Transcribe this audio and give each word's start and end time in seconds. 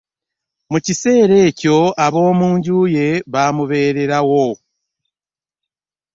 Mu 0.71 0.77
kiseera 0.85 1.35
ekyo, 1.47 1.77
ab'omunju 2.05 2.79
ye 2.95 3.07
bamubererawo. 3.33 4.45